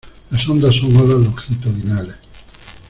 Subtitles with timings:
[0.31, 2.15] las ondas son olas longitudinales.